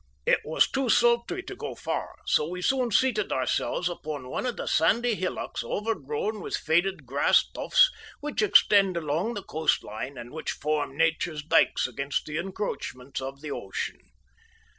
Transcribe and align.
It 0.25 0.39
was 0.43 0.67
too 0.67 0.89
sultry 0.89 1.43
to 1.43 1.55
go 1.55 1.75
far, 1.75 2.15
so 2.25 2.47
we 2.47 2.63
soon 2.63 2.89
seated 2.89 3.31
ourselves 3.31 3.87
upon 3.87 4.29
one 4.29 4.47
of 4.47 4.57
the 4.57 4.65
sandy 4.65 5.13
hillocks, 5.13 5.63
overgrown 5.63 6.41
with 6.41 6.57
faded 6.57 7.05
grass 7.05 7.47
tufts, 7.51 7.91
which 8.19 8.41
extend 8.41 8.97
along 8.97 9.35
the 9.35 9.43
coast 9.43 9.83
line, 9.83 10.17
and 10.17 10.31
which 10.31 10.53
form 10.53 10.97
Nature's 10.97 11.43
dykes 11.43 11.85
against 11.85 12.25
the 12.25 12.37
encroachments 12.39 13.21
of 13.21 13.41
the 13.41 13.51
ocean. 13.51 13.99